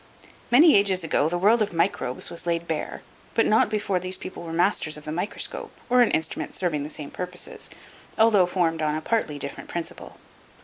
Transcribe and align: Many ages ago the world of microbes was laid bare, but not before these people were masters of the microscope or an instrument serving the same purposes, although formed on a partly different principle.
Many 0.49 0.75
ages 0.75 1.03
ago 1.03 1.29
the 1.29 1.37
world 1.37 1.61
of 1.61 1.73
microbes 1.73 2.31
was 2.31 2.47
laid 2.47 2.67
bare, 2.67 3.03
but 3.35 3.45
not 3.45 3.69
before 3.69 3.99
these 3.99 4.17
people 4.17 4.41
were 4.41 4.51
masters 4.51 4.97
of 4.97 5.05
the 5.05 5.11
microscope 5.11 5.71
or 5.91 6.01
an 6.01 6.09
instrument 6.09 6.55
serving 6.55 6.81
the 6.81 6.89
same 6.89 7.11
purposes, 7.11 7.69
although 8.17 8.47
formed 8.47 8.81
on 8.81 8.95
a 8.95 8.99
partly 9.01 9.37
different 9.37 9.69
principle. 9.69 10.17